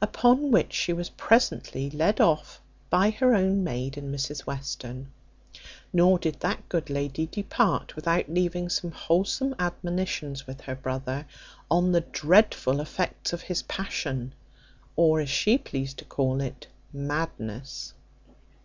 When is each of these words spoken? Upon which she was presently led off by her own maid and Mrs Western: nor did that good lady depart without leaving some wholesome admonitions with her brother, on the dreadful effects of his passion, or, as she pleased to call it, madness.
Upon 0.00 0.52
which 0.52 0.72
she 0.74 0.92
was 0.92 1.08
presently 1.10 1.90
led 1.90 2.20
off 2.20 2.60
by 2.88 3.10
her 3.10 3.34
own 3.34 3.64
maid 3.64 3.98
and 3.98 4.14
Mrs 4.14 4.42
Western: 4.46 5.10
nor 5.92 6.20
did 6.20 6.38
that 6.38 6.68
good 6.68 6.88
lady 6.88 7.26
depart 7.26 7.96
without 7.96 8.28
leaving 8.28 8.68
some 8.68 8.92
wholesome 8.92 9.56
admonitions 9.58 10.46
with 10.46 10.60
her 10.60 10.76
brother, 10.76 11.26
on 11.68 11.90
the 11.90 12.02
dreadful 12.02 12.80
effects 12.80 13.32
of 13.32 13.42
his 13.42 13.62
passion, 13.64 14.34
or, 14.94 15.18
as 15.18 15.28
she 15.30 15.58
pleased 15.58 15.98
to 15.98 16.04
call 16.04 16.40
it, 16.40 16.68
madness. 16.92 17.92